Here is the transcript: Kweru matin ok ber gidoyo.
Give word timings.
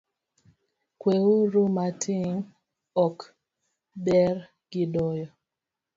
Kweru 1.01 1.63
matin 1.75 2.31
ok 3.05 3.17
ber 4.05 4.35
gidoyo. 4.71 5.27